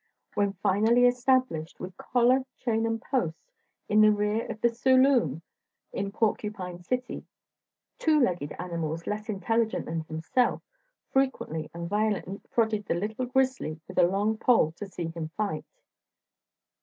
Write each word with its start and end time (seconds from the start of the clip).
When 0.33 0.53
finally 0.53 1.05
established, 1.05 1.79
with 1.79 1.95
collar, 1.95 2.43
chain 2.57 2.87
and 2.87 2.99
post, 2.99 3.51
in 3.87 4.01
the 4.01 4.11
rear 4.11 4.47
of 4.49 4.59
the 4.59 4.69
saloon 4.73 5.43
in 5.93 6.11
Porcupine 6.11 6.81
City, 6.81 7.23
two 7.99 8.19
legged 8.19 8.51
animals 8.57 9.05
less 9.05 9.29
intelligent 9.29 9.85
than 9.85 10.01
himself 10.05 10.63
frequently 11.11 11.69
and 11.71 11.87
violently 11.87 12.41
prodded 12.49 12.87
the 12.87 12.95
little 12.95 13.27
grizzly 13.27 13.79
with 13.87 13.99
a 13.99 14.07
long 14.07 14.39
pole 14.39 14.71
"to 14.77 14.87
see 14.87 15.05
him 15.09 15.29
fight." 15.37 15.67